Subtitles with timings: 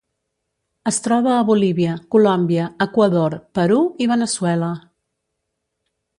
[0.91, 4.73] Es troba a Bolívia, Colòmbia, Equador, Perú i Veneçuela.